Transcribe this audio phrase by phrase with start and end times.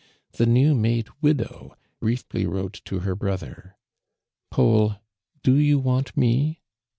[0.31, 3.75] The new made widow briefly wrote to her bro ther:
[4.49, 4.95] "Paul,
[5.43, 6.59] do you want me?"